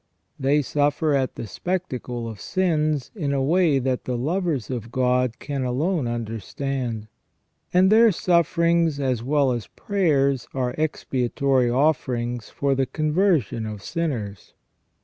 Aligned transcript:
They 0.39 0.63
suffer 0.63 1.13
at 1.13 1.35
the 1.35 1.45
spectacle 1.45 2.27
of 2.27 2.41
sins 2.41 3.11
in 3.13 3.33
a 3.33 3.43
way 3.43 3.77
that 3.77 4.05
the 4.05 4.17
lovers 4.17 4.71
of 4.71 4.91
God 4.91 5.37
can 5.37 5.63
alone 5.63 6.07
understand, 6.07 7.07
and 7.71 7.91
their 7.91 8.11
sufferings 8.11 8.99
as 8.99 9.21
well 9.21 9.51
as 9.51 9.67
prayers 9.67 10.47
are 10.55 10.73
expiatory 10.75 11.69
offerings 11.69 12.49
for 12.49 12.73
the 12.73 12.87
conversion 12.87 13.67
of 13.67 13.83
sinners. 13.83 14.55